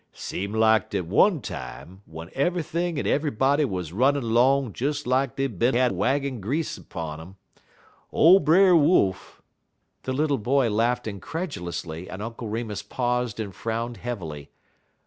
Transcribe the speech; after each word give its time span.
"Seem 0.13 0.51
lak 0.53 0.89
dat 0.89 1.05
one 1.05 1.41
time 1.41 2.01
w'en 2.07 2.29
eve'ything 2.29 2.97
en 2.97 3.05
eve'ybody 3.05 3.65
was 3.65 3.93
runnin' 3.93 4.33
'long 4.33 4.71
des 4.71 4.93
lak 5.05 5.35
dey 5.35 5.45
bin 5.45 5.75
had 5.75 5.91
waggin 5.91 6.41
grease 6.41 6.79
'pun 6.79 7.19
um, 7.19 7.35
ole 8.11 8.39
Brer 8.39 8.75
Wolf" 8.75 9.43
The 10.01 10.13
little 10.13 10.39
boy 10.39 10.71
laughed 10.71 11.05
incredulously 11.05 12.09
and 12.09 12.19
Uncle 12.23 12.47
Remus 12.47 12.81
paused 12.81 13.39
and 13.39 13.53
frowned 13.53 13.97
heavily. 13.97 14.49